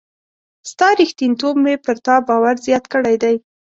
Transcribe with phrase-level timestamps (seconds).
[0.71, 3.35] ستا ریښتینتوب مي پر تا باور زیات کړی دی.